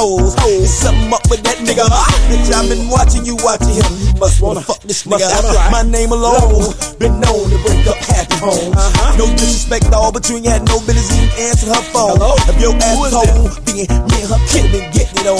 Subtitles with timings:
[0.00, 0.34] hoes.
[0.40, 1.84] There's something up with that nigga.
[2.32, 3.92] Bitch, I've been watching you, watching him.
[4.16, 5.28] Must wanna fuck this nigga.
[5.68, 8.72] My name alone, been known to break up happy homes.
[9.20, 12.16] No disrespect at all, but you ain't had no business even answering her phone.
[12.48, 15.36] If your ass home, being me and her kid been getting it on.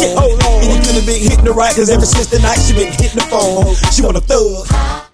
[0.61, 3.16] And you could've been hitting the right, cause ever since the night she been hitting
[3.16, 3.74] the phone.
[3.92, 5.09] She want a thug.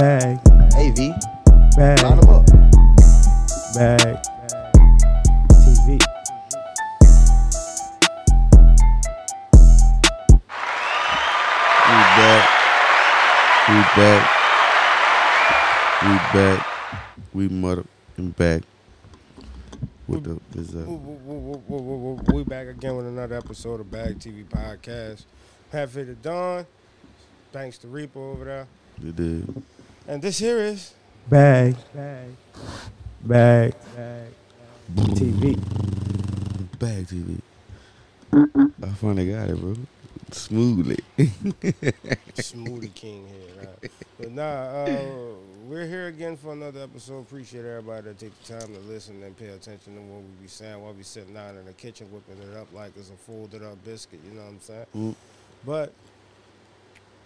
[0.00, 0.40] Bag,
[0.72, 1.12] Hey V,
[1.76, 2.46] bag, line 'em up.
[3.74, 4.16] bag.
[5.60, 5.98] TV.
[11.86, 12.48] We back.
[13.68, 14.22] We back.
[16.02, 16.66] We back.
[17.34, 17.84] We mother
[18.16, 18.62] and back.
[20.06, 22.20] With the is woo.
[22.32, 25.24] We back again with another episode of Bag TV Podcast.
[25.72, 26.66] Halfway to Dawn.
[27.52, 28.66] Thanks to Reaper over there.
[29.06, 29.44] it is.
[30.10, 30.92] And this here is
[31.28, 32.34] Bag, bag,
[33.22, 34.26] bag, bag.
[35.14, 35.56] TV.
[36.80, 37.40] Bag TV.
[38.82, 39.76] I finally got it, bro.
[40.32, 40.98] Smoothly.
[42.34, 43.68] Smoothie King here.
[43.68, 43.92] Right?
[44.18, 45.00] But nah, uh,
[45.68, 47.20] we're here again for another episode.
[47.20, 50.48] Appreciate everybody that take the time to listen and pay attention to what we be
[50.48, 53.62] saying while we sitting down in the kitchen whipping it up like it's a folded
[53.62, 54.18] up biscuit.
[54.26, 54.86] You know what I'm saying?
[54.96, 55.14] Mm.
[55.64, 55.92] But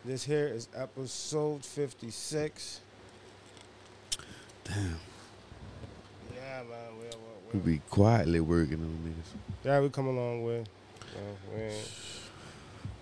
[0.04, 2.80] this here is episode 56.
[4.64, 4.98] Damn.
[6.34, 6.68] Yeah, man.
[6.98, 7.10] We, We
[7.52, 9.34] we, we, be quietly working on this.
[9.64, 10.64] yeah, we come a long way.
[11.54, 11.70] You know,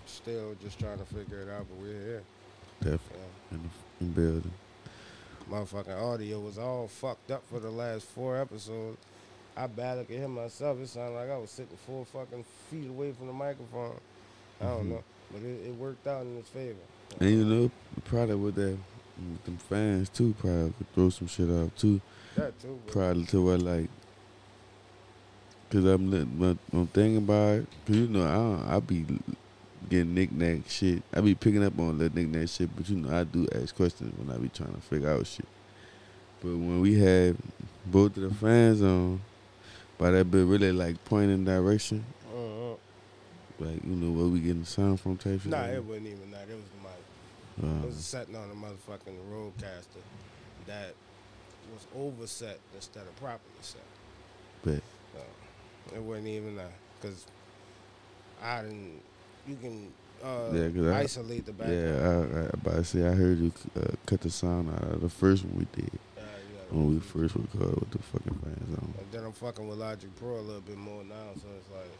[0.05, 2.23] still just trying to figure it out, but we're here.
[2.79, 3.17] Definitely.
[3.51, 3.57] Yeah.
[3.57, 4.51] In the in building.
[5.49, 8.97] Motherfucking audio was all fucked up for the last four episodes.
[9.57, 10.79] I barely could hear myself.
[10.79, 13.99] It sounded like I was sitting four fucking feet away from the microphone.
[14.61, 14.89] I don't Mhm.
[14.89, 16.75] know, but it, it worked out in its favor.
[17.19, 17.71] And you know,
[18.05, 18.77] probably with that
[19.31, 22.01] with them fans too, probably could throw some shit out too.
[22.35, 22.79] That too.
[22.85, 23.89] but- Probably to where like,
[25.69, 26.09] cause I'm
[26.39, 29.05] but I'm thinking about it, cause you know I don't, I be
[29.89, 31.03] getting knick-knack shit.
[31.13, 34.13] I be picking up on that knick-knack shit, but you know I do ask questions
[34.17, 35.45] when I be trying to figure out shit.
[36.41, 37.37] But when we had
[37.85, 39.21] both of the fans on,
[39.97, 42.03] by that bit really like pointing direction,
[42.35, 42.75] Uh-uh.
[43.59, 45.51] like you know where we getting the sound from type shit.
[45.51, 46.47] Nah, it wasn't even that.
[46.49, 46.82] It was the
[47.57, 47.65] mic.
[47.65, 47.77] that.
[47.77, 50.01] It Uh, was setting on a motherfucking RODECaster
[50.67, 50.93] that
[51.73, 53.81] was overset instead of properly set.
[54.63, 54.81] But
[55.13, 56.71] So, it wasn't even that.
[57.01, 57.25] Because
[58.41, 59.01] I didn't,
[59.47, 59.91] you can
[60.23, 61.83] uh, Yeah, 'cause I- isolate the background.
[61.83, 65.01] Yeah, I, I about to say I heard you uh, cut the sound out of
[65.01, 66.23] the first one we did Yeah,
[66.71, 68.93] when we first recorded with the fucking fans on.
[68.99, 71.91] And then I'm fucking with Logic Pro a little bit more now, so it's like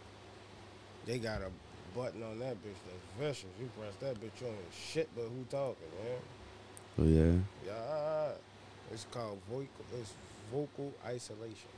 [1.06, 1.50] they got a
[1.96, 3.50] button on that bitch that's vicious.
[3.59, 6.20] You press that bitch, you ain't shit but who talking, man.
[7.00, 8.31] Oh yeah, Yeah,
[8.92, 9.68] it's called vocal.
[10.00, 10.14] It's
[10.52, 11.70] vocal isolation.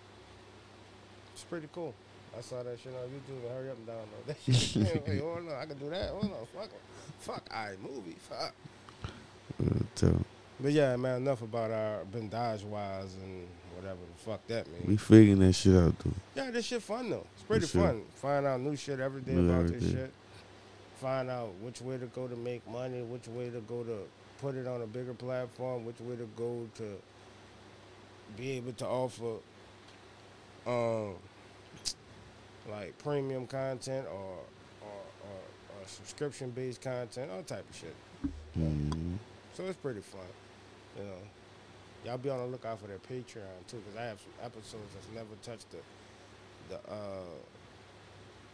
[1.33, 1.93] It's pretty cool.
[2.37, 5.07] I saw that shit on YouTube and hurry up and download that shit.
[5.07, 6.09] Wait, hold on, I can do that.
[6.09, 6.69] Hold on, fuck,
[7.19, 8.53] fuck, iMovie, fuck.
[10.03, 10.09] uh,
[10.59, 14.85] But yeah, man, enough about our bandage wise and whatever the fuck that means.
[14.87, 16.11] we figuring that shit out though.
[16.35, 17.25] Yeah, this shit fun though.
[17.33, 18.03] It's pretty fun.
[18.15, 20.11] Find out new shit every day New about every this shit.
[21.01, 23.97] Find out which way to go to make money, which way to go to
[24.41, 26.97] put it on a bigger platform, which way to go to
[28.37, 29.35] be able to offer
[30.67, 31.15] um
[32.69, 34.39] like premium content or
[34.81, 34.87] or,
[35.23, 37.95] or, or subscription based content, all type of shit.
[38.57, 39.17] Mm,
[39.53, 40.21] So it's pretty fun.
[40.97, 41.17] You know,
[42.05, 45.07] y'all be on the lookout for their Patreon too, because I have some episodes that's
[45.13, 45.77] never touched the
[46.69, 47.35] the uh,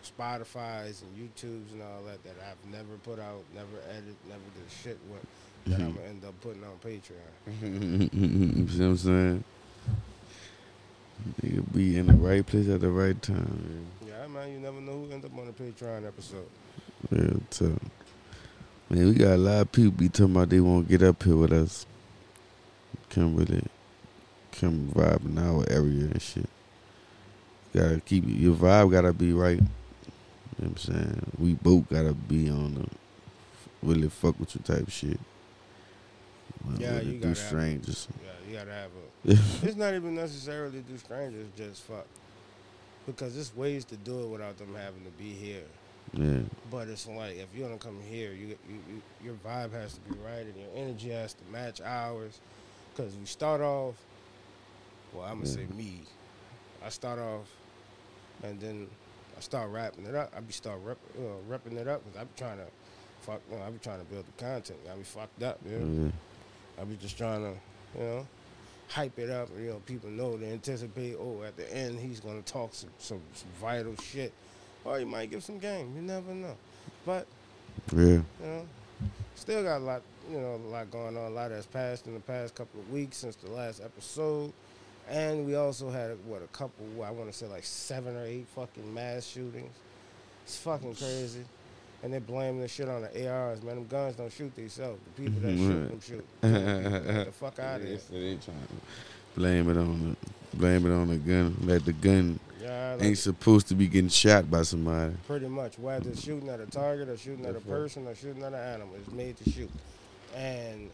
[0.04, 4.72] Spotify's and YouTubes and all that that I've never put out, never edited, never did
[4.84, 5.26] shit with.
[5.68, 8.10] That I'm gonna end up putting on Patreon.
[8.58, 9.44] you see what I'm saying?
[11.44, 13.86] Nigga be in the right place at the right time.
[14.06, 16.48] Yeah, man, you never know who end up on a Patreon episode.
[17.12, 17.22] Man.
[17.22, 17.80] Real tough.
[18.90, 21.36] Man, we got a lot of people be talking about they won't get up here
[21.36, 21.86] with us.
[23.12, 23.64] Come really,
[24.54, 26.50] come vibe in our area and shit.
[27.74, 28.92] Gotta keep your vibe.
[28.92, 29.58] Gotta be right.
[29.60, 31.32] You know what I'm saying?
[31.38, 32.88] We both gotta be on the
[33.84, 35.20] really fuck with you type shit.
[36.66, 38.08] Not Yeah, really you gotta have- strangers.
[38.24, 39.32] Yeah, you gotta have a.
[39.68, 42.06] it's not even necessarily do strangers, just fuck.
[43.06, 45.64] Because there's ways to do it without them having to be here.
[46.14, 46.42] Yeah.
[46.70, 50.00] But it's like if you're gonna come here, you, you, you your vibe has to
[50.02, 52.40] be right and your energy has to match ours.
[52.98, 53.96] Cause we start off.
[55.14, 56.02] Well, I'm gonna say me.
[56.86, 57.48] I start off,
[58.44, 58.88] and then
[59.38, 60.32] I start rapping it up.
[60.36, 61.22] I be start rep, uh,
[61.52, 62.66] repping it up because I'm trying to
[63.22, 64.80] fuck, no, I be trying to build the content.
[64.92, 65.78] I be fucked up, yeah.
[65.78, 66.12] Yeah.
[66.80, 67.54] I be just trying to,
[68.00, 68.28] you know,
[68.90, 69.50] hype it up.
[69.58, 71.16] You know, people know they anticipate.
[71.20, 74.34] Oh, at the end, he's gonna talk some some, some vital shit,
[74.84, 75.94] or he might give some game.
[75.96, 76.56] You never know.
[77.06, 77.26] But
[77.94, 78.00] Yeah.
[78.04, 78.66] you know,
[79.36, 81.24] still got a lot, you know, a lot going on.
[81.24, 84.52] A lot that's passed in the past couple of weeks since the last episode.
[85.10, 88.48] And we also had what a couple, I want to say like seven or eight
[88.56, 89.74] fucking mass shootings.
[90.46, 91.44] It's fucking crazy.
[92.04, 93.62] And they're blaming the shit on the ARs.
[93.62, 95.00] Man, them guns don't shoot themselves.
[95.04, 96.26] The people that shoot them shoot.
[96.42, 98.00] Get the fuck out of here.
[98.00, 100.16] So they trying to blame it on
[100.52, 101.56] the blame it on the gun.
[101.62, 105.14] Like the gun Yeah, like, ain't supposed to be getting shot by somebody.
[105.28, 105.78] pretty much.
[105.78, 108.60] Whether it's shooting at a target or shooting at a person or shooting at an
[108.60, 109.70] animal, it's made to shoot.
[110.36, 110.90] And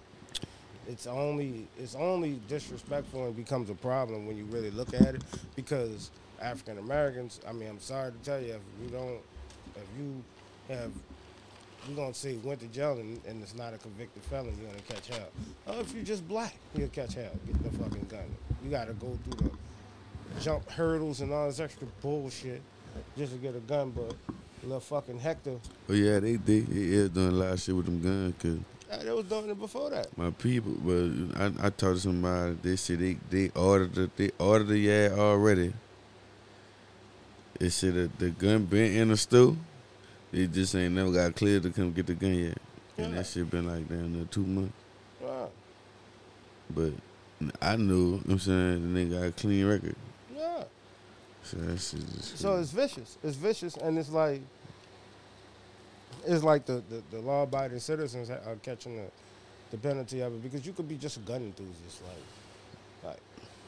[0.88, 5.24] it's only it's only disrespectful and becomes a problem when you really look at it
[5.56, 6.12] because
[6.42, 9.20] African Americans, I mean, I'm sorry to tell you, if you don't,
[9.76, 10.24] if you
[10.70, 10.92] have,
[11.88, 14.82] you're gonna say went to jail and, and it's not a convicted felon, you're gonna
[14.84, 15.30] catch hell.
[15.68, 17.32] Oh, if you're just black, you'll catch hell.
[17.46, 18.26] Get the fucking gun.
[18.64, 22.62] You gotta go through the jump hurdles and all this extra bullshit
[23.18, 24.16] just to get a gun, but
[24.64, 27.86] little fucking Hector, Oh yeah, they they, they is doing a lot of shit with
[27.86, 28.36] them guns.
[28.42, 30.18] Cause Uh, they was doing it before that.
[30.18, 32.58] my people, well, I, I talked to somebody.
[32.62, 35.74] They said they they ordered the, they ordered the yeah already.
[37.60, 39.56] They said that the gun been in the store.
[40.32, 42.58] They just ain't never got cleared to come get the gun yet.
[42.98, 43.18] And Yeah.
[43.18, 44.74] that shit been like down there two months.
[45.22, 45.50] Wow.
[46.70, 46.94] But
[47.62, 49.96] I knew, you know what I'm saying, the nigga got a clean record.
[50.36, 50.64] Yeah.
[51.44, 53.18] So that shit just So it's vicious.
[53.24, 54.42] It's vicious, and it's like
[56.26, 59.06] it's like the, the, the law-abiding citizens are catching the,
[59.72, 62.02] the penalty of it because you could be just a gun enthusiast.
[63.04, 63.20] Like, like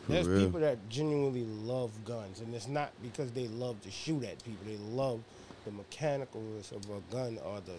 [0.08, 0.46] there's real.
[0.46, 4.66] people that genuinely love guns, and it's not because they love to shoot at people.
[4.66, 5.20] They love
[5.66, 7.74] the mechanicalness of a gun or the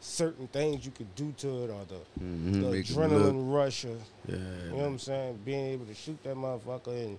[0.00, 3.52] certain things you could do to it or the, Mhm, the make 'em look- adrenaline
[3.54, 5.40] rush of Yeah, you know what I'm saying?
[5.44, 7.18] Being able to shoot that motherfucker and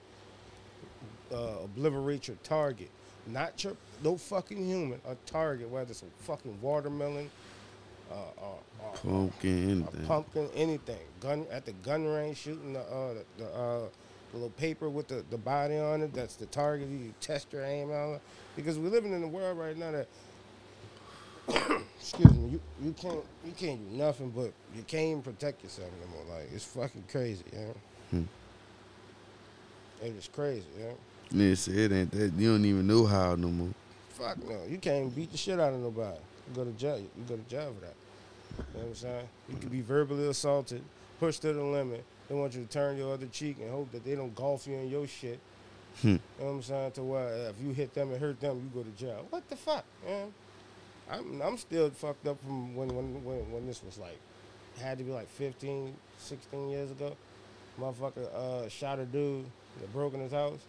[1.33, 2.89] uh, obliterate your target.
[3.27, 7.29] Not your no fucking human, a target, whether it's a fucking watermelon,
[8.11, 10.05] uh, or, or, pumpkin, a anything.
[10.05, 10.99] pumpkin, anything.
[11.19, 13.79] Gun at the gun range, shooting the uh, the, the, uh,
[14.31, 16.13] the little paper with the, the body on it.
[16.13, 16.87] That's the target.
[16.87, 18.21] You test your aim out
[18.55, 20.07] because we're living in a world right now that.
[21.99, 22.49] excuse me.
[22.49, 26.37] You, you can't you can't do nothing but you can't even protect yourself anymore.
[26.37, 27.73] Like it's fucking crazy, yeah.
[28.11, 28.23] Hmm.
[30.03, 30.95] It is crazy, you
[31.55, 32.33] said it ain't that.
[32.33, 33.69] You don't even know how no more.
[34.09, 36.17] Fuck no, you can't beat the shit out of nobody.
[36.47, 36.99] You go to jail.
[36.99, 37.95] You go to jail for that.
[38.57, 39.27] You know what I'm saying?
[39.49, 40.81] You can be verbally assaulted,
[41.19, 42.03] pushed to the limit.
[42.29, 44.75] They want you to turn your other cheek and hope that they don't golf you
[44.75, 45.39] in your shit.
[46.01, 46.07] Hmm.
[46.07, 46.91] You know what I'm saying?
[46.93, 49.25] To where if you hit them and hurt them, you go to jail.
[49.29, 50.33] What the fuck, man?
[51.09, 54.17] I'm I'm still fucked up from when when when, when this was like
[54.81, 57.15] had to be like 15, 16 years ago.
[57.79, 59.45] Motherfucker uh, shot a dude
[59.79, 60.59] that broke in his house,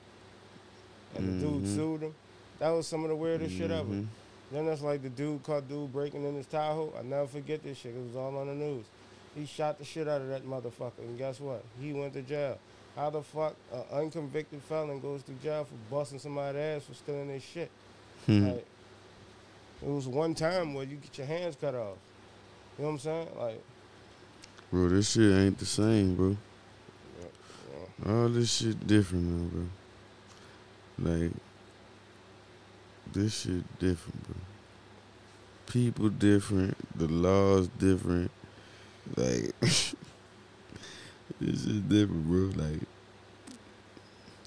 [1.18, 1.74] and the dude Mhm.
[1.74, 2.14] sued him.
[2.58, 3.88] That was some of the weirdest shit ever.
[3.88, 4.06] Mhm.
[4.52, 6.92] Then that's like the dude caught dude breaking in his Tahoe.
[6.98, 7.94] I never forget this shit.
[7.94, 8.84] It was all on the news.
[9.34, 11.62] He shot the shit out of that motherfucker, and guess what?
[11.80, 12.58] He went to jail.
[12.94, 17.28] How the fuck an unconvicted felon goes to jail for busting somebody's ass for stealing
[17.28, 17.70] their shit?
[18.24, 18.46] Hmm.
[18.46, 18.66] Like,
[19.82, 21.98] it was one time where you get your hands cut off.
[22.78, 23.28] You know what I'm saying?
[23.38, 23.62] Like,
[24.72, 26.28] Bro, this shit ain't the same, bro.
[26.28, 26.36] you
[28.06, 29.66] know, All this shit different now, bro.
[30.98, 31.32] Like,
[33.12, 34.36] this shit different, bro.
[35.66, 38.30] People different, the laws different.
[39.16, 39.94] Like, this
[41.40, 42.64] is different, bro.
[42.64, 42.80] Like,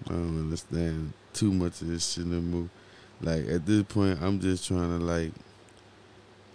[0.07, 2.69] I don't understand too much of this shit no more.
[3.21, 5.31] Like, at this point, I'm just trying to, like,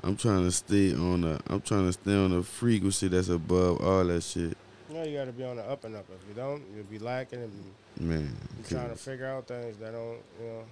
[0.03, 3.81] I'm trying to stay on a, I'm trying to stay on a frequency that's above
[3.83, 4.57] all that shit,
[4.89, 6.07] you, know, you got to be on the up and up.
[6.11, 7.53] If you don't, you'll be lacking and
[8.01, 8.37] man.
[8.63, 10.65] be trying to figure out things that don't, you know.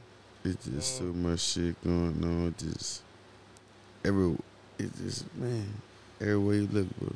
[0.44, 1.14] It's just so Mm.
[1.16, 2.54] much shit going on.
[2.58, 3.02] Just
[4.04, 4.36] every,
[4.78, 5.72] it's just man,
[6.20, 7.12] everywhere you look, bro.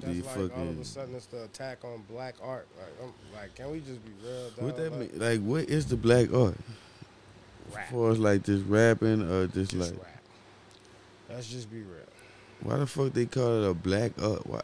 [0.00, 2.66] That's like all of fucking- a sudden it's the attack on black art.
[2.76, 4.50] Like, I'm, like, can we just be real?
[4.56, 5.20] What that Like, mean?
[5.20, 6.56] Like, what is the black art?
[7.72, 7.84] Rap.
[7.86, 10.22] As far as like just rapping or just, Just like, rap.
[11.30, 12.00] Let's just be real.
[12.60, 14.44] why the fuck they call it a black art?
[14.46, 14.60] Why?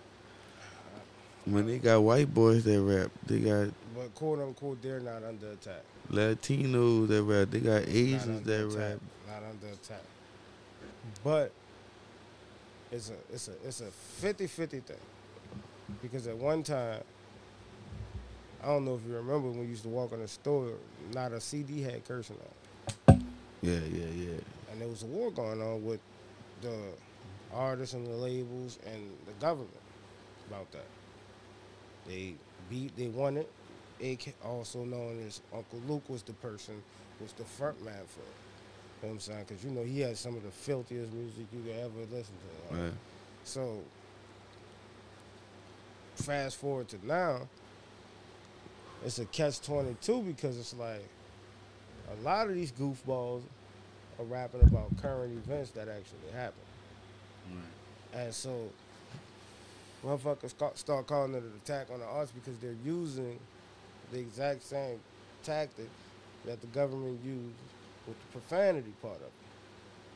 [1.46, 5.52] When they got white boys that rap, they got But quote unquote, they're not under
[5.52, 5.82] attack.
[6.10, 8.78] Latinos that rap, they got Asians that attack.
[8.78, 8.98] rap.
[9.26, 10.02] Not under attack.
[11.24, 11.52] But
[12.92, 13.90] it's a it's a it's a
[14.24, 14.96] 50-50 thing.
[16.02, 17.00] Because at one time,
[18.62, 20.72] I don't know if you remember when you used to walk in the store,
[21.14, 23.14] not a CD had cursing on.
[23.16, 23.22] it.
[23.62, 24.40] Yeah, yeah, yeah.
[24.70, 26.00] And there was a war going on with
[26.62, 26.76] the
[27.52, 29.70] artists and the labels and the government
[30.48, 30.84] about that.
[32.10, 32.34] They
[32.68, 33.48] beat, they won it.
[34.02, 36.82] AK, also known as Uncle Luke was the person,
[37.20, 38.26] was the front man for it.
[39.02, 39.44] You know what I'm saying?
[39.46, 42.34] Because you know he had some of the filthiest music you could ever listen
[42.70, 42.76] to.
[42.76, 42.92] Right.
[43.44, 43.78] so
[46.16, 47.48] fast forward to now,
[49.04, 51.04] it's a catch twenty two because it's like
[52.10, 53.42] a lot of these goofballs
[54.18, 56.54] are rapping about current events that actually happen.
[58.12, 58.68] And so
[60.04, 63.38] motherfuckers start calling it an attack on the arts because they're using
[64.12, 64.98] the exact same
[65.42, 65.88] tactic
[66.46, 67.54] that the government used
[68.06, 69.32] with the profanity part of it.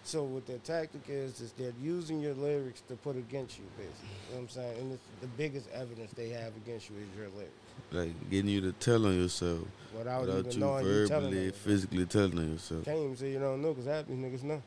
[0.05, 4.09] So what their tactic is is they're using your lyrics to put against you, basically.
[4.29, 4.79] You know what I'm saying?
[4.81, 7.53] And it's the biggest evidence they have against you is your lyrics.
[7.91, 9.61] Like getting you to tell on yourself
[9.97, 12.85] Without, without even you knowing you telling verbally, physically telling on yourself.
[12.85, 14.63] Can't even say you don't know because half these niggas know.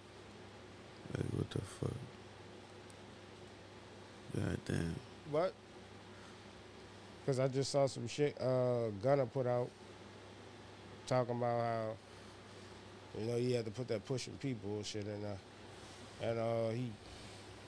[1.15, 1.91] Like what the fuck?
[4.35, 4.95] God damn.
[5.31, 5.53] What?
[7.25, 9.69] Because I just saw some shit uh, Gunna put out
[11.07, 11.89] talking about how,
[13.19, 15.37] you know, he had to put that pushing P bullshit in there.
[16.21, 16.91] And uh, he,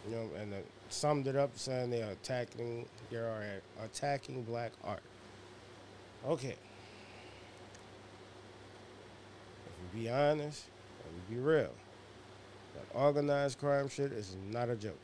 [0.07, 0.57] you know, and uh,
[0.89, 3.43] summed it up saying they are attacking, they are
[3.83, 5.03] attacking black art.
[6.27, 6.55] Okay.
[9.65, 10.63] If we be honest,
[10.99, 11.73] if we be real,
[12.75, 14.99] that organized crime shit is not a joke.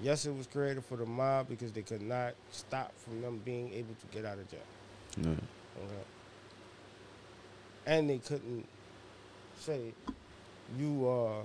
[0.00, 3.72] Yes, it was created for the mob because they could not stop from them being
[3.72, 4.60] able to get out of jail.
[5.18, 5.28] Right.
[5.32, 6.04] Okay.
[7.86, 8.66] And they couldn't
[9.58, 9.94] say
[10.78, 11.42] you are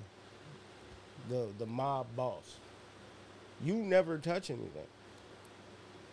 [1.30, 2.58] the the mob boss.
[3.64, 4.88] You never touch anything.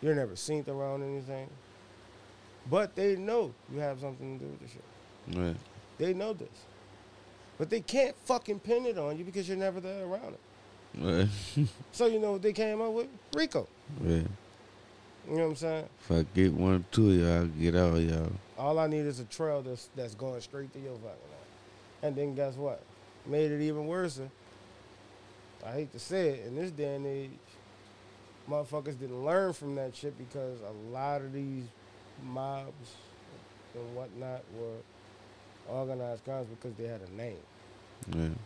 [0.01, 1.49] You're never seen around anything.
[2.69, 5.37] But they know you have something to do with the shit.
[5.37, 5.55] Right.
[5.97, 6.47] They know this.
[7.57, 10.39] But they can't fucking pin it on you because you're never there around it.
[10.97, 11.27] Right.
[11.91, 13.07] So you know what they came up with?
[13.35, 13.67] RICO.
[14.01, 14.25] right.
[15.29, 15.89] You know what I'm saying?
[16.01, 18.31] If I get one or two of y'all, I'll get all y'all.
[18.57, 22.03] All I need is a trail that's that's going straight to your fucking ass.
[22.03, 22.81] And then guess what?
[23.25, 24.19] Made it even worse.
[25.65, 27.29] I hate to say it, in this day and age,
[28.49, 31.65] motherfuckers didn't learn from that shit because a lot of these
[32.23, 32.95] mobs
[33.75, 34.77] and whatnot were
[35.69, 37.37] organized crimes because they had a name.
[38.07, 38.37] Right.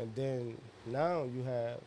[0.00, 1.78] And then now you have,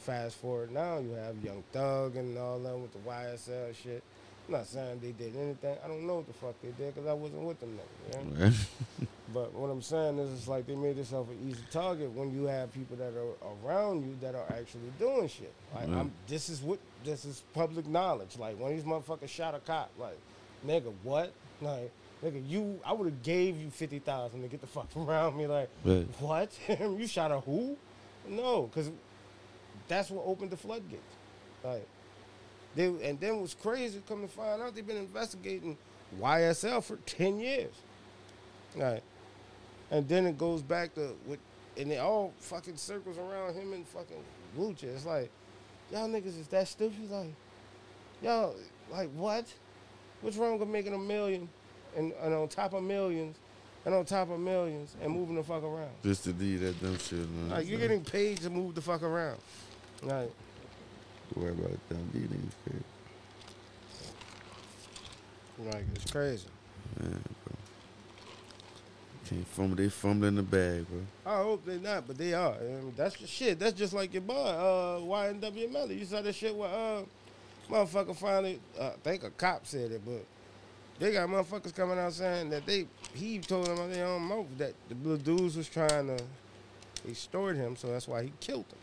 [0.00, 4.02] fast forward now, you have Young Thug and all them with the YSL shit.
[4.46, 5.76] I'm not saying they did anything.
[5.84, 7.78] I don't know what the fuck they did because I wasn't with them
[8.10, 8.34] then.
[8.38, 8.44] Yeah?
[8.44, 8.54] Right.
[9.34, 12.44] But what I'm saying is, it's like they made themselves an easy target when you
[12.44, 15.52] have people that are around you that are actually doing shit.
[15.74, 16.06] Like, Right.
[16.26, 18.38] This is what this is public knowledge.
[18.38, 20.16] Like, when these motherfuckers shot a cop, like,
[20.66, 21.30] nigga, what?
[21.60, 21.90] Like,
[22.22, 25.46] nigga, you, I would have gave you fifty thousand to get the fuck around me.
[25.46, 26.06] Like, Right.
[26.20, 26.50] what?
[26.68, 27.76] you shot a who?
[28.28, 28.90] No, because
[29.86, 31.02] that's what opened the floodgates.
[31.64, 31.86] Like,
[32.74, 34.02] they and then what's crazy?
[34.06, 35.76] Come to find out, they've been investigating
[36.20, 37.72] YSL for ten years.
[38.76, 39.02] Right.
[39.90, 41.38] And then it goes back to what,
[41.78, 44.22] and it all fucking circles around him and fucking
[44.58, 44.84] Lucha.
[44.84, 45.30] It's like,
[45.90, 47.10] y'all niggas is that stupid?
[47.10, 47.32] Like,
[48.22, 48.54] y'all,
[48.90, 49.46] like what?
[50.20, 51.48] What's wrong with making a million
[51.96, 53.36] and, and on top of millions
[53.84, 55.90] and on top of millions and moving the fuck around?
[56.02, 57.50] Just to do that dumb shit, man.
[57.50, 59.38] Like, you're getting paid to move the fuck around.
[60.02, 60.30] Like,
[61.34, 62.10] worry about them.
[62.12, 62.82] These niggas
[65.58, 66.46] like it's crazy.
[67.00, 67.56] Man, bro.
[69.28, 69.76] Can't fumble.
[69.76, 71.00] They fumbling the bag, bro.
[71.26, 72.54] I hope they're not, but they are.
[72.54, 73.58] And that's the shit.
[73.58, 75.96] That's just like your boy, uh, YNW Melly.
[75.96, 77.02] You saw that shit with uh,
[77.68, 78.60] motherfucker finally.
[78.78, 80.24] Uh, I think a cop said it, but
[80.98, 84.46] they got motherfuckers coming out saying that they he told them on their own mouth
[84.58, 86.22] that the little dudes was trying to
[87.08, 88.78] extort him, so that's why he killed them.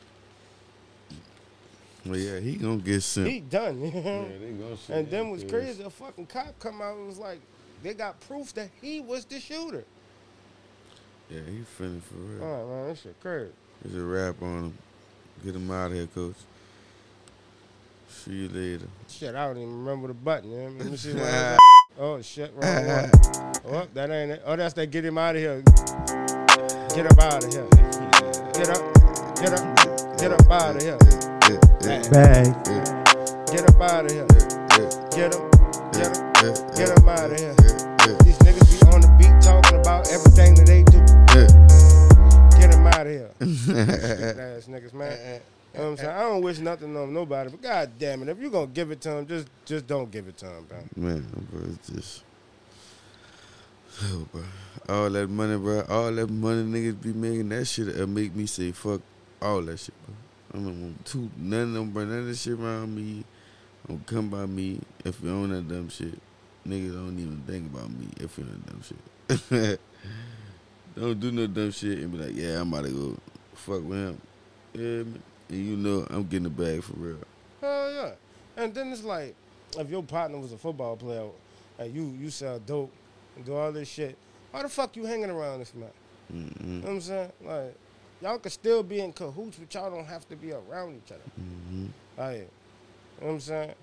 [2.05, 3.27] Well, yeah, he gonna get sent.
[3.27, 3.81] He done.
[3.86, 4.27] You know?
[4.39, 5.84] they gonna send And then was crazy.
[5.84, 7.39] A fucking cop come out and was like,
[7.81, 9.84] they got proof that he was the shooter.
[11.29, 12.43] Yeah, he feeling for real.
[12.43, 13.51] Oh man, that shit crazy.
[13.81, 14.77] There's a rap on him.
[15.43, 16.36] Get him out of here, coach.
[18.07, 18.88] See you later.
[19.10, 20.51] Shit, I don't even remember the button.
[20.51, 20.69] You know?
[20.77, 21.57] Let me see what I
[21.97, 23.11] Oh shit, wrong one.
[23.67, 24.41] Oh, that ain't it.
[24.45, 25.61] Oh, that's that get him out of here.
[26.93, 27.67] Get up out of here.
[28.53, 28.83] Get up,
[29.39, 30.97] get up, get up out of here.
[32.11, 32.51] Bag.
[33.51, 34.27] Get up out of here.
[35.15, 35.49] Get him,
[35.95, 37.55] get him, get him out of here.
[38.23, 40.99] These niggas be on the beat talking about everything that they do.
[42.59, 43.29] Get him out of here.
[43.39, 45.11] Ass niggas, man.
[45.11, 45.39] Eh, eh.
[45.75, 46.10] You know what I'm saying?
[46.17, 49.01] I don't wish nothing on nobody, but god damn it, if you're gonna give it
[49.01, 50.77] to him, just just don't give it to him, bro.
[50.96, 52.24] Man, bro, it's just.
[54.03, 54.44] Oh, bro.
[54.88, 55.84] All that money, bro.
[55.89, 59.01] All that money niggas be making, that shit uh, make me say fuck
[59.41, 60.15] all that shit, bro.
[60.53, 63.25] I don't want two, none of them bring none of this shit around me.
[63.86, 66.17] Don't come by me if you own that dumb shit.
[66.65, 69.79] Niggas don't even think about me if you own that dumb shit.
[70.96, 73.17] don't do no dumb shit and be like, yeah, I'm about to go
[73.55, 74.22] fuck with him.
[74.74, 75.22] Yeah, man.
[75.49, 77.17] And you know I'm getting the bag for real.
[77.61, 78.11] Hell yeah.
[78.57, 79.35] And then it's like,
[79.77, 81.25] if your partner was a football player
[81.79, 82.91] and you you sell dope
[83.35, 84.17] and do all this shit,
[84.51, 85.89] why the fuck you hanging around this man?
[86.33, 86.79] You Mm-hmm.
[86.79, 87.31] know what I'm saying?
[87.43, 87.75] Like,
[88.21, 91.21] y'all could still be in cahoots, but y'all don't have to be around each other.
[91.39, 91.85] Mm-hmm.
[92.17, 92.41] Like, you
[93.21, 93.73] know what I'm saying?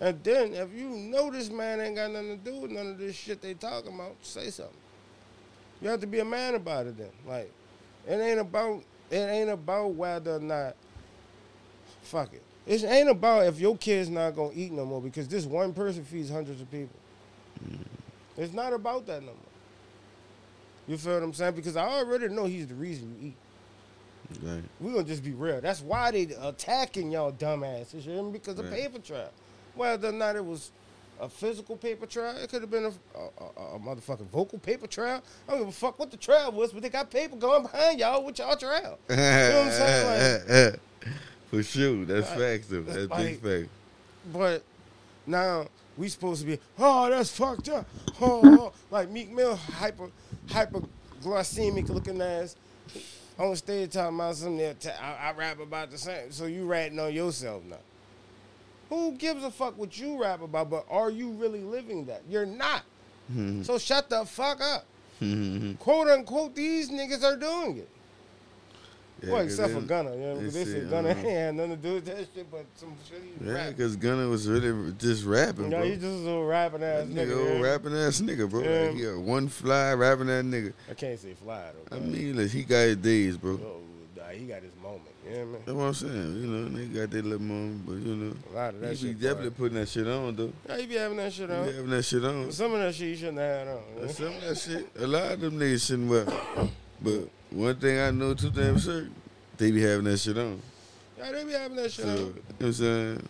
[0.00, 2.98] And then if you know this man ain't got nothing to do with none of
[2.98, 4.76] this shit they talking about, say something.
[5.80, 7.10] You have to be a man about it then.
[7.26, 7.50] Like,
[8.06, 10.76] it ain't about it ain't about whether or not
[12.14, 12.42] fuck it.
[12.66, 16.04] It ain't about if your kid's not gonna eat no more because this one person
[16.04, 16.96] feeds hundreds of people.
[17.62, 17.82] Mm-hmm.
[18.36, 19.36] It's not about that no more.
[20.86, 21.54] You feel what I'm saying?
[21.54, 23.36] Because I already know he's the reason you eat.
[24.42, 24.62] Right.
[24.80, 25.60] we gonna just be real.
[25.60, 28.32] That's why they attacking y'all dumbasses, you me?
[28.32, 29.30] Because of paper trail.
[29.74, 30.70] Whether or not it was
[31.20, 34.86] a physical paper trail, it could have been a, a, a, a motherfucking vocal paper
[34.86, 35.22] trail.
[35.46, 37.98] I don't give a fuck what the trail was, but they got paper going behind
[37.98, 38.98] y'all with y'all trail.
[39.10, 40.80] You know what I'm saying?
[41.54, 42.04] For sure.
[42.04, 42.82] That's facts though.
[42.82, 43.70] That's like- big fact.
[44.32, 44.62] But
[45.26, 47.86] now we supposed to be, oh, that's fucked up.
[48.20, 48.72] Oh, oh.
[48.90, 50.10] like Meek Mill, hyper,
[50.48, 52.56] hyperglycemic looking ass
[53.38, 56.32] on stage talking about something that I, I rap about the same.
[56.32, 57.76] So you ratting on yourself now.
[58.88, 60.70] Who gives a fuck what you rap about?
[60.70, 62.22] But are you really living that?
[62.28, 62.82] You're not.
[63.32, 63.62] Mm-hmm.
[63.62, 64.86] So shut the fuck up.
[65.20, 65.74] Mm-hmm.
[65.74, 67.88] Quote unquote, these niggas are doing it.
[69.22, 71.76] Yeah, well, except for Gunna, you know, they they said, Gunna uh, had nothing to
[71.76, 75.70] do with that shit, but some shit he Yeah, because Gunna was really just rapping,
[75.70, 75.86] No, bro.
[75.86, 77.26] he just a little rapping ass that nigga.
[77.28, 77.60] nigga, old yeah.
[77.62, 78.62] rapping ass nigga, bro.
[78.62, 78.80] Yeah.
[78.88, 80.72] Like, he a one fly rapping that nigga.
[80.90, 81.96] I can't say fly though.
[81.96, 83.52] I mean, like, he got his days, bro.
[83.52, 83.80] oh,
[84.16, 85.02] nah, he got his moment.
[85.26, 85.62] You know what I mean?
[85.64, 86.42] That's what I'm saying.
[86.42, 89.06] You know, they got their little moment, but you know, A lot of that he
[89.06, 89.20] be shit.
[89.22, 89.56] definitely fire.
[89.56, 90.52] putting that shit on, though.
[90.68, 91.66] Yeah, he be having that shit He on.
[91.66, 92.44] be having that shit on.
[92.44, 93.80] But Some of that shit he shouldn't have had on.
[93.96, 94.12] you know?
[94.12, 96.26] Some of that shit, a lot of them niggas shouldn't wear.
[97.04, 99.14] But one thing I know, two damn certain,
[99.58, 100.60] they be having that shit on.
[101.18, 102.34] Yeah, they be having that shit So, you know on.
[102.58, 103.28] what I'm saying?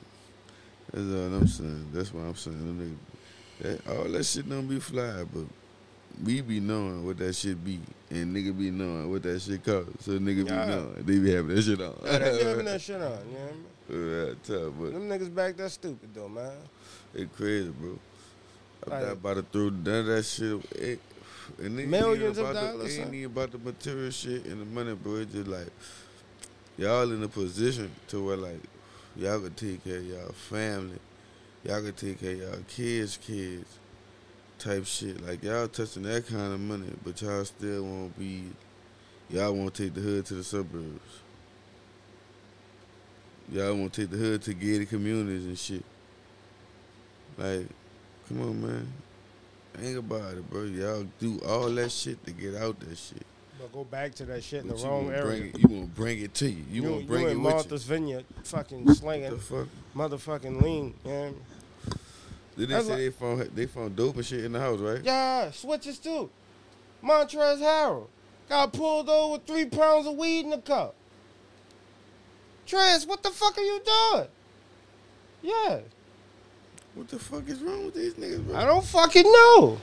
[0.92, 1.90] That's all I'm saying.
[1.92, 2.98] That's what I'm saying.
[3.60, 5.44] That, all that shit don't be fly, but
[6.24, 9.88] we be knowing what that shit be, and nigga be knowing what that shit cost.
[10.00, 10.64] So nigga Yeah.
[10.64, 11.94] be knowing they be having that shit on.
[12.04, 13.02] Yeah, they be having that shit on.
[13.02, 13.64] You know what I mean?
[13.90, 16.52] Yeah, tough, but Them niggas back there stupid though, man.
[17.14, 17.98] it crazy, bro.
[18.87, 20.64] I'm Like- not about to throw none of that shit.
[20.80, 21.00] It,
[21.59, 24.61] and it Millions of about dollars, The, it ain't even about the material shit and
[24.61, 25.16] the money, bro.
[25.16, 25.68] It's just like
[26.76, 28.61] y'all in a position to where like
[29.16, 30.98] y'all could take care of y'all family,
[31.64, 33.78] y'all could take care of y'all kids, kids,
[34.59, 35.24] type shit.
[35.26, 38.44] Like y'all touching that kind of money, but y'all still won't be.
[39.30, 41.20] Y'all won't take the hood to the suburbs.
[43.50, 45.85] Y'all won't take the hood to gated communities and shit.
[47.37, 47.66] Like,
[48.28, 48.92] come on, man.
[49.74, 50.62] Think about it, bro.
[50.64, 53.22] Y'all do all that shit to get out that shit.
[53.60, 55.22] But go back to that shit in But the you wrong area.
[55.24, 55.58] bring it.
[55.58, 56.64] You gonna bring it to you.
[56.70, 58.94] You, you, gonna bring you it in with Martha's Vineyard, fucking you.
[58.94, 59.66] slinging fuck?
[59.96, 60.94] motherfucking lean.
[61.04, 61.37] You know I mean?
[62.56, 64.78] Did they That's say like- they found they found dope and shit in the house,
[64.78, 65.00] right?
[65.02, 66.30] Yeah, switches too.
[67.02, 68.06] Montrezl Harrell
[68.48, 70.94] got pulled over with three pounds of weed in the cup.
[72.66, 74.28] Trez, what the fuck are you doing?
[75.42, 75.80] Yeah,
[76.94, 78.57] What the fuck is wrong with these niggas, bro?
[78.57, 79.78] I don't fucking know.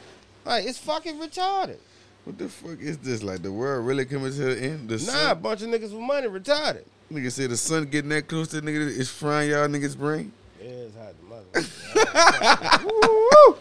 [0.45, 1.78] Like, it's fucking retarded.
[2.24, 3.24] What the fuck is this?
[3.24, 4.89] Like the world really coming to the end?
[4.89, 6.84] The Nah, a bunch of niggas with money retarded.
[7.12, 10.32] nigga say the sun getting that close to the nigga is frying y'all niggas brain.
[10.62, 11.26] Yeah, it's hot the
[12.86, 12.86] mother.
[12.86, 13.58] Woo!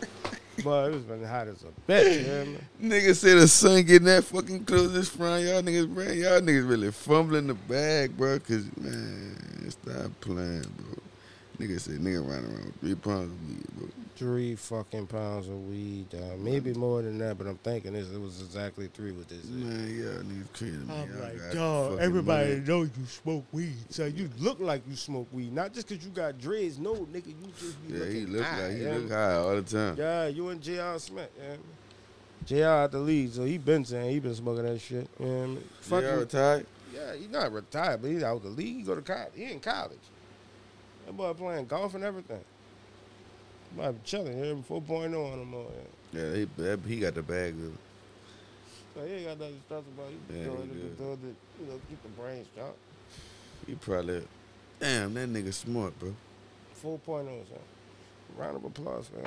[0.62, 2.50] But it was been hot as a bitch, you know what I
[2.82, 2.90] mean?
[2.90, 6.18] Nigga say the sun getting that fucking close is frying y'all niggas brain.
[6.18, 8.38] Y'all niggas really fumbling the bag, bro.
[8.40, 9.34] Cause man,
[9.70, 10.89] stop playing, bro.
[11.60, 13.88] Nigga said nigga running around with three pounds of weed, bro.
[14.16, 18.18] Three fucking pounds of weed, uh, maybe more than that, but I'm thinking this, it
[18.20, 19.44] was exactly three with this.
[19.44, 20.76] Man, y'all niggas crazy.
[20.78, 21.00] man.
[21.08, 22.60] I'm Y'all like, got dog, fucking everybody money.
[22.66, 23.74] know you smoke weed.
[23.90, 25.52] So you look like you smoke weed.
[25.52, 26.78] Not just because you got dreads.
[26.78, 28.94] No, nigga, you just be Yeah, looking he look high, like he yeah?
[28.94, 29.96] look high all the time.
[29.98, 30.98] Yeah, you and J.R.
[30.98, 31.56] Smith, yeah.
[32.46, 32.84] J.R.
[32.84, 35.06] out the league, so he been saying he been smoking that shit.
[35.18, 36.66] Yeah, I mean, fuck Y'all with- retired?
[36.94, 38.76] yeah, he's not retired, but he's out the league.
[38.76, 39.32] He go to college.
[39.34, 39.98] He in college.
[41.10, 42.38] That boy playing golf and everything.
[43.76, 45.54] Boy chilling here, 4.0 on him.
[45.54, 45.72] all,
[46.12, 46.34] Yeah.
[46.36, 47.76] He, that, he got the bag of.
[48.94, 50.06] So he ain't got nothing to stress about.
[50.08, 52.76] He Yeah, doing he it, doing it, you know, keep the brain sharp.
[53.66, 54.22] He probably.
[54.78, 56.14] Damn, that nigga smart, bro.
[56.80, 57.26] 4.0, son.
[58.38, 59.24] Round of applause, man.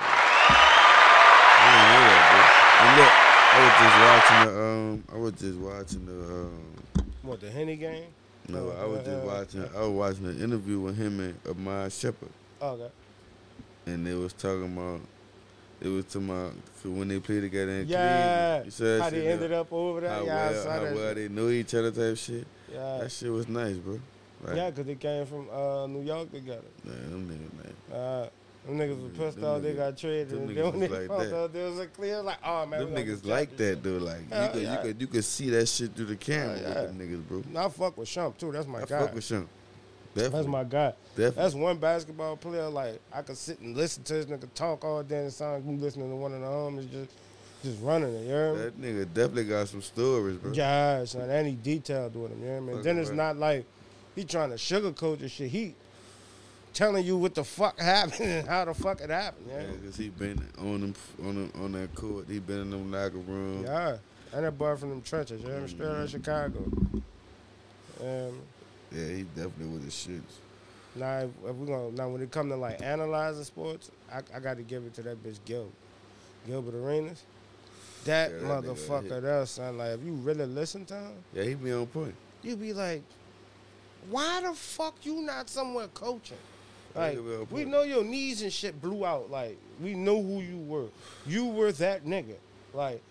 [2.80, 3.12] And look,
[3.52, 6.64] I was just watching the um, I was just watching the um,
[7.20, 8.06] What, the Henny game?
[8.48, 9.64] No, I was just Uh, watching.
[9.76, 12.28] I was watching an interview with him and Iman Shumpert,
[12.60, 12.90] Okay.
[13.86, 15.00] and they was talking about.
[15.80, 18.60] It was talking about 'cause when they played together in Yeah.
[18.62, 18.80] Cleveland.
[18.80, 20.10] You How shit, they ended up over there.
[20.10, 20.94] How yeah, I well, saw how that.
[20.94, 21.16] well shit.
[21.16, 22.46] they knew each other type shit.
[22.72, 22.98] yeah.
[22.98, 24.00] That shit was nice, bro.
[24.44, 26.62] Like, Yeah, because they came from uh, New York together.
[26.84, 27.98] man, them niggas, man.
[27.98, 28.28] Uh,
[28.66, 30.28] them niggas was pissed Them off they got traded.
[30.30, 31.36] them And niggas then when was they like found that.
[31.36, 32.80] out there was a clear, like, oh, man.
[32.80, 33.90] them niggas like that though.
[33.98, 34.72] Like you could, yeah.
[34.72, 36.68] you could, you could see that shit through the camera yeah.
[36.82, 37.62] with them niggas, bro.
[37.62, 38.52] I fuck with Shump, too.
[38.52, 39.00] That's my I guy.
[39.00, 39.48] fuck with Sean.
[40.14, 40.92] Definitely, That's my guy.
[41.16, 41.42] definitely.
[41.42, 42.68] That's one basketball player.
[42.68, 45.80] Like I could sit and listen to this nigga talk all day and sound like
[45.80, 47.10] listening to one of the homies just
[47.64, 48.20] just running it.
[48.20, 48.62] You me?
[48.62, 50.52] that nigga definitely got some stories, bro.
[50.52, 51.28] Yeah, son.
[51.28, 52.40] And he detailed with him.
[52.42, 52.76] You know what I mean?
[52.76, 53.16] Fuck Then it's right.
[53.16, 53.66] not like
[54.14, 55.50] he trying to sugarcoat the shit.
[55.50, 55.74] He
[56.74, 59.46] telling you what the fuck happened and how the fuck it happened.
[59.48, 59.66] Yeah, Yeah.
[59.84, 62.26] 'cause he been on them on them, on that court.
[62.28, 63.64] He been in them locker room.
[63.64, 63.96] Yeah.
[64.32, 65.40] And that boy from them trenches.
[65.40, 65.68] You know what I mean?
[65.68, 66.58] Straight out of Chicago.
[68.00, 68.40] Um,
[68.92, 70.38] Yeah, he definitely with his shits.
[70.96, 74.40] now, if, if we gonna now when it come to like analyzing sports, I, I
[74.40, 75.70] got to give it to that bitch Gil,
[76.46, 77.22] Gilbert Arenas.
[78.04, 79.22] That Yeah, that motherfucker hit.
[79.22, 79.78] there, son.
[79.78, 82.14] Like if you really listen to him, Yeah, he be on point.
[82.42, 83.02] you be like,
[84.10, 86.36] why the fuck you not somewhere coaching?
[86.94, 89.30] Like, Nigga be on we know your knees and shit blew out.
[89.30, 90.86] Like, we know who you were.
[91.26, 92.36] You were that nigga.
[92.72, 93.02] Like,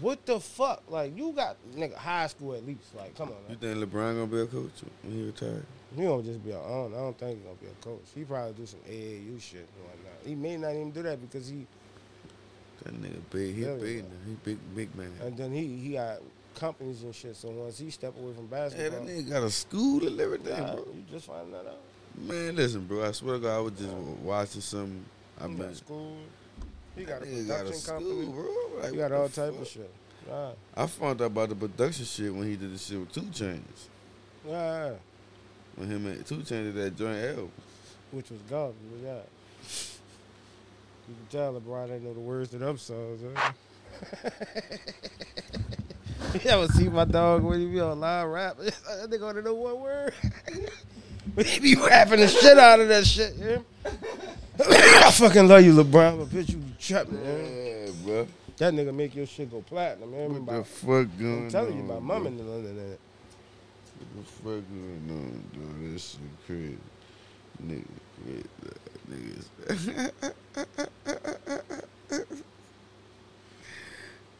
[0.00, 0.82] what the fuck?
[0.88, 2.94] Like, you got nigga high school at least.
[2.94, 4.70] Like, come on, You think LeBron gonna be a coach
[5.02, 5.66] when he retired?
[5.96, 6.96] He gonna just be an owner.
[6.96, 8.04] I don't think he gonna be a coach.
[8.14, 10.26] He probably do some AAU shit and whatnot.
[10.26, 11.66] He may not even do that because he
[12.84, 13.54] That nigga big.
[13.54, 14.02] He big yeah.
[14.02, 14.08] now.
[14.26, 15.12] He big big man.
[15.22, 16.20] and then he he got
[16.54, 17.36] companies and shit.
[17.36, 20.74] So once he step away from basketball, that nigga got a school and everything, nah,
[20.74, 20.86] bro.
[20.94, 21.80] you just find that out.
[22.18, 23.04] Man, listen, bro.
[23.06, 25.04] I swear to God, I was just watching some.
[25.40, 25.58] I been.
[25.58, 26.16] got school.
[26.96, 28.26] He got a nigga got a school, company.
[28.26, 28.80] bro.
[28.80, 29.62] Like, He got all type fuck?
[29.62, 29.90] of shit.
[30.28, 30.50] Nah.
[30.74, 33.60] I found out about the production shit when he did the shit with 2 Chainz.
[34.48, 34.92] Yeah.
[35.76, 37.52] When him and 2 Chainz did that joint album.
[38.12, 39.18] Which was garbage, but yeah.
[41.08, 43.52] You can tell LeBron ain't know the words to them songs, huh?
[46.34, 48.56] you ever see my dog when he be on live rap?
[48.58, 50.14] That nigga only know one word.
[51.46, 53.58] he be rapping the shit out of that shit, yeah?
[54.60, 57.44] I fucking love you, LeBron, but bitch, you trapping, man.
[57.44, 58.26] Yeah, bro.
[58.56, 60.46] That nigga make your shit go platinum, man.
[60.46, 61.44] What the fuck going?
[61.44, 62.00] I'm telling you, my bro?
[62.00, 63.00] mom in the London it.
[64.14, 65.92] What the fuck going on, dog?
[65.92, 66.78] This shit crazy.
[67.62, 67.86] Nigga,
[69.10, 69.46] niggas.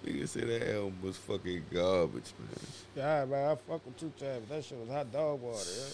[0.07, 2.49] Nigga said that album was fucking garbage, man.
[2.94, 4.44] Yeah, man, I fuck with two times.
[4.49, 5.92] But that shit was hot dog water, yeah.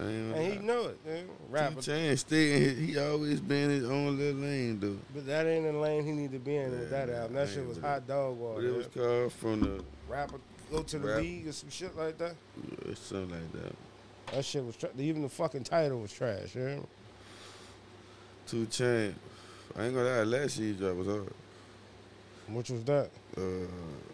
[0.00, 1.24] And he know it, man.
[1.50, 1.80] Rapper.
[1.80, 4.98] Chainz stay he always been his own little lane, dude.
[5.14, 7.34] But that ain't the lane he need to be in with that album.
[7.34, 8.66] That shit was hot dog water.
[8.66, 10.38] it was called from the Rapper
[10.70, 12.30] go to the league or some shit like that.
[12.32, 13.76] uh, something like that.
[14.32, 16.54] That shit was tra- even the fucking title was trash.
[16.54, 16.78] Yeah.
[18.46, 19.14] Two Chain.
[19.76, 21.32] I ain't gonna lie, last year's drop was hard.
[22.48, 23.10] Which was that?
[23.36, 23.40] Uh,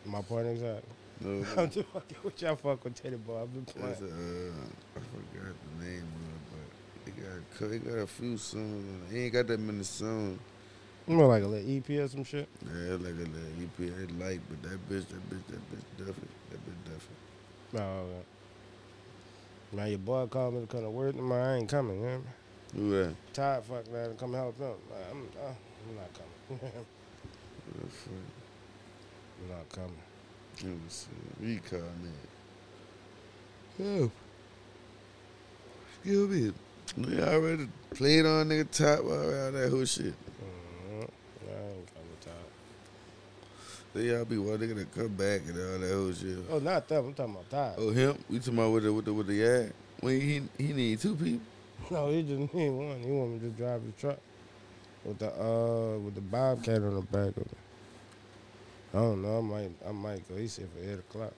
[0.05, 0.83] My point exactly.
[1.21, 3.43] No, I'm just fucking with y'all fuck with Teddy Boy.
[3.43, 3.89] I've been playing.
[3.89, 7.99] That's a, uh, I forgot the name of it, but he got a, he got
[7.99, 9.13] a few songs.
[9.13, 10.39] He ain't got that many songs.
[11.09, 12.49] More like a little EP or some shit.
[12.65, 16.29] Yeah, like a little EP I like, but that bitch, that bitch, that bitch definitely,
[16.51, 17.17] that bitch definitely.
[17.73, 18.25] No, okay.
[19.73, 21.55] Now your boy called me to come to work tomorrow.
[21.55, 22.03] I ain't coming.
[22.03, 22.19] Yeah.
[22.75, 23.15] Who that?
[23.33, 24.75] Tired fuck man come help him.
[25.11, 25.53] I'm, uh,
[25.89, 26.61] I'm not coming.
[27.69, 28.13] Who the fuck?
[29.43, 30.03] I'm not coming.
[30.62, 31.09] Let me see.
[31.40, 32.29] Recall nigga.
[33.83, 34.11] Oh.
[35.99, 36.53] Excuse me.
[36.97, 40.14] We already played on nigga top all that whole shit.
[40.14, 41.01] Mm-hmm.
[41.01, 42.53] I ain't coming tired.
[43.92, 46.38] So y'all be well, they gonna come back and all that whole shit.
[46.51, 47.07] Oh, not them.
[47.07, 47.75] I'm talking about tired.
[47.79, 48.19] Oh him?
[48.31, 49.73] We talking about with the with the with the yard?
[50.01, 51.40] When he he need two people.
[51.90, 53.01] No, he just need one.
[53.01, 54.19] He want me to just drive the truck
[55.05, 57.59] with the uh with the bobcat on the back of it.
[58.97, 59.39] I don't know.
[59.39, 60.37] I might I might go.
[60.37, 61.33] He said for eight o'clock.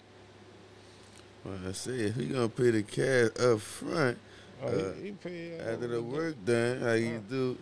[1.44, 4.16] Well, I said if he gonna pay the cash up front
[4.62, 7.31] Oh, Uh, he, he pay uh, after the work done, how you Uh.
[7.31, 7.59] do?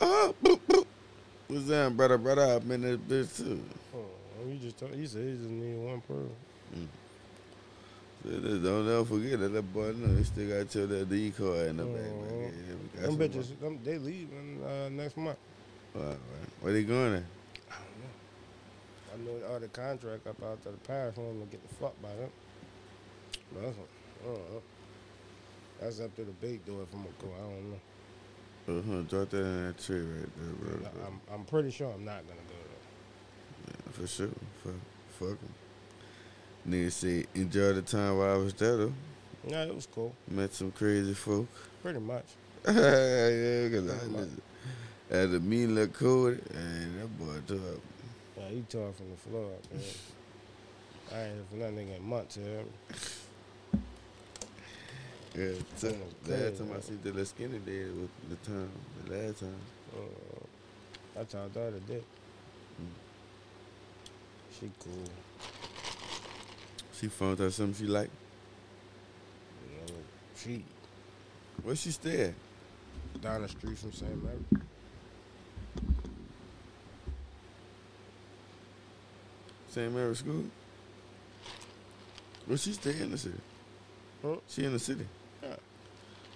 [0.00, 0.86] Oh, boop, boop.
[1.48, 2.18] What's that, brother?
[2.18, 3.62] Brother, I've been in this bitch too.
[3.94, 6.30] Oh, he just told, he said he just need one person.
[8.24, 11.66] So just don't never forget that that boy know he still got your that decoy
[11.68, 12.02] in the back.
[12.12, 12.20] Oh.
[12.20, 12.52] man.
[12.68, 15.38] Yeah, we got Them bitches, them, they leaving uh, next month.
[15.96, 16.16] All right,
[16.60, 17.22] Where they going at?
[19.12, 19.32] I know.
[19.32, 22.00] All the other contract up out to the parish for them to get the fuck
[22.02, 22.30] by them.
[23.52, 24.62] But that's, I don't know.
[25.80, 27.28] That's up to the big door if I'm gonna go.
[27.36, 27.80] I don't know.
[28.68, 30.88] Uh-huh, drop that in that tree right there, bro.
[31.06, 32.54] I'm, I'm pretty sure I'm not gonna go
[33.66, 33.74] there.
[33.86, 34.28] Yeah, for sure.
[34.62, 34.72] Fuck,
[35.18, 36.70] fuck 'em.
[36.72, 38.92] Nigga say, enjoy the time while I was there, though.
[39.48, 40.14] Yeah, it was cool.
[40.28, 41.48] Met some crazy folk.
[41.82, 42.24] Pretty much.
[42.66, 47.80] yeah, cause I had a mean little code, and that boy took up.
[47.82, 47.91] Yeah,
[48.52, 49.50] he tore from the floor.
[49.72, 49.82] Man.
[51.12, 52.36] I ain't heard from that nigga in months.
[52.40, 52.62] Yeah.
[55.34, 55.52] Yeah,
[55.84, 55.94] Oh,
[56.28, 58.70] last time I seen the little skinny did was the time,
[59.06, 59.54] the last time.
[59.96, 60.44] Uh,
[61.14, 62.02] that's how I daughter did.
[62.78, 62.86] Mm.
[64.60, 64.92] She cool.
[67.00, 68.10] She found out something she liked.
[69.70, 70.00] You know,
[70.36, 70.64] she
[71.62, 72.34] Where she stay at?
[73.22, 74.22] down the street from St.
[74.22, 74.61] Mary.
[79.72, 79.90] St.
[79.90, 80.44] Mary's School?
[82.44, 83.38] Where she stay in the city?
[84.22, 84.36] Huh?
[84.46, 85.06] She in the city?
[85.42, 85.56] Yeah.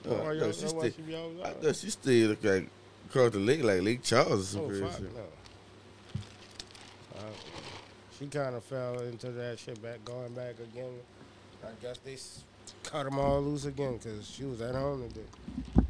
[0.05, 2.68] Why I, thought she stay, she I thought she stayed like, like
[3.11, 4.85] across the lake, like Lake Charles or something.
[4.85, 5.20] Oh, fuck no.
[7.18, 7.33] Uh,
[8.18, 10.94] she kind of fell into that shit back, going back again.
[11.62, 12.16] I guess they
[12.85, 15.85] cut them all loose again because she was at home today.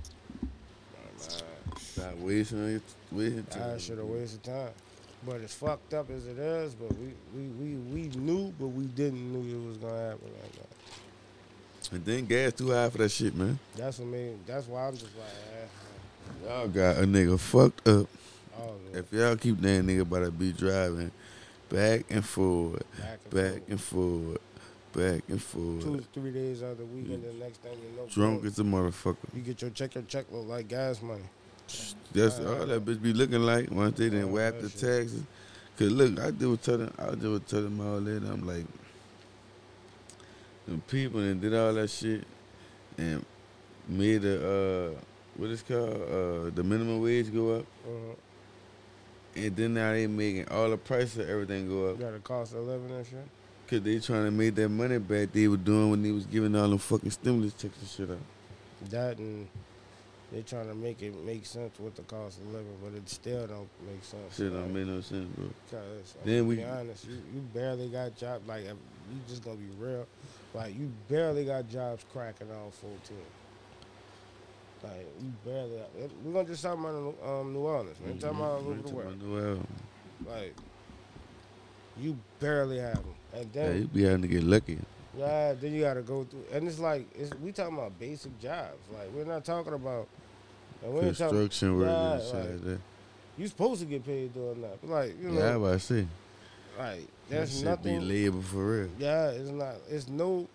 [1.78, 2.80] Stop wasting
[3.12, 3.78] wasting I time.
[3.78, 4.70] should have wasted time.
[5.26, 8.84] But as fucked up as it is, but we, we, we, we knew, but we
[8.84, 11.92] didn't knew it was gonna happen like that.
[11.92, 13.58] And then gas too high for that shit, man.
[13.76, 14.38] That's what made.
[14.46, 18.06] That's why I'm just like, eh, Y'all got a nigga fucked up.
[18.58, 18.78] of.
[18.94, 21.10] If y'all keep that nigga about to be driving
[21.68, 23.68] back and forward, Back and back forth.
[23.70, 24.38] and forward,
[24.92, 27.96] back and two, forward, three days out of the week, and the next thing you
[27.96, 29.16] know, drunk as a motherfucker.
[29.34, 29.94] you get your check.
[29.94, 31.22] Your check look like gas money.
[32.12, 35.22] That's all that bitch be looking like once they didn't whap the taxes.
[35.76, 38.22] Cause look, I do tell them, I do tell them all that.
[38.24, 38.64] I'm like,
[40.66, 42.24] the people that did all that shit
[42.98, 43.24] and
[43.88, 45.00] made the uh,
[45.36, 48.14] what is called uh, the minimum wage go up, Uh-huh.
[49.36, 52.00] and then now they making all the price of everything go up.
[52.00, 53.18] Got a cost of living and shit.
[53.68, 56.54] Cause they trying to make that money back they were doing when they was giving
[56.56, 58.18] all them fucking stimulus checks and shit out.
[58.90, 59.46] That and
[60.32, 63.46] they trying to make it make sense with the cost of living, but it still
[63.46, 64.36] don't make sense.
[64.36, 65.46] Shit don't make no sense, bro.
[65.70, 68.46] Cause Then we- be honest, you, you barely got jobs.
[68.46, 68.76] Like you
[69.28, 70.06] just gonna be real,
[70.54, 73.18] like you barely got jobs cracking on full team.
[74.82, 75.78] Like you barely.
[76.24, 77.96] We're gonna just talk about um, New Orleans.
[78.04, 79.22] We ain't talking about over the world.
[79.22, 79.58] Well,
[80.34, 80.54] Like
[81.98, 84.78] you barely have them, and yeah, then you be having to get lucky.
[85.16, 88.76] Yeah, then you gotta go through, and it's like it's, we talking about basic jobs.
[88.92, 90.06] Like we're not talking about.
[90.84, 92.78] We Construction work Yeah, and shit like, like
[93.38, 96.06] you supposed to get paid doing that, but like you know, Yeah, I see.
[96.78, 98.00] like That there's shit nothing.
[98.00, 98.88] be labor for real.
[98.98, 99.74] Yeah, it's not.
[99.88, 100.46] It's no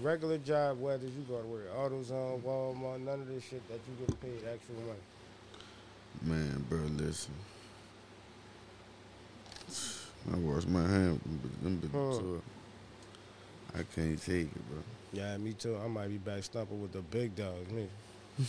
[0.00, 0.80] regular job.
[0.80, 4.48] Whether you go to work, AutoZone, Walmart, none of this shit that you get paid
[4.48, 5.00] actual money.
[6.22, 7.34] Man, bro, listen.
[10.32, 11.20] I wash my hands.
[11.24, 12.40] but them bitches Huh.
[13.74, 14.82] I can't take it, bro.
[15.12, 15.76] Yeah, me too.
[15.82, 17.70] I might be back stumping with the big dogs.
[17.70, 17.88] Me.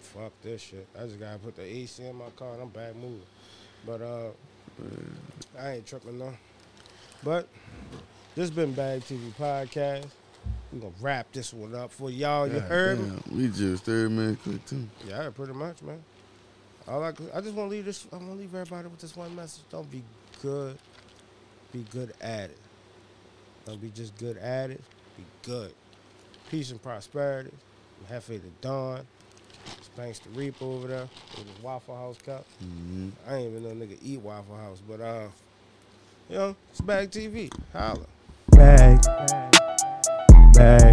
[0.00, 0.86] Fuck this shit.
[0.98, 3.22] I just gotta put the AC in my car and I'm back moving.
[3.86, 4.28] But uh,
[5.58, 6.34] I ain't tripping though.
[7.22, 7.48] But
[8.34, 10.06] this been Bag TV podcast.
[10.72, 12.46] We gonna wrap this one up for y'all.
[12.46, 13.22] You God heard me?
[13.30, 14.88] We just third man quick, too.
[15.06, 16.02] Yeah, pretty much, man.
[16.88, 18.06] All I, I just want to leave this.
[18.12, 19.62] I want to leave everybody with this one message.
[19.70, 20.02] Don't be
[20.40, 20.76] good.
[21.72, 22.58] Be good at it.
[23.66, 24.80] Don't be just good at it.
[25.16, 25.72] Be good.
[26.50, 27.52] Peace and prosperity.
[28.08, 29.06] Have faith in Dawn.
[29.94, 32.44] Thanks to Reaper over there with his Waffle House cup.
[32.60, 35.26] hmm I ain't even know nigga eat Waffle House, but uh,
[36.28, 37.52] you know, it's Bag TV.
[37.72, 38.06] Holla.
[38.50, 39.00] Bag.
[40.54, 40.91] Bag.